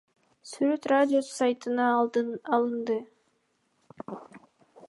[0.51, 2.99] Сүрөт Радиус сайтынан алынды.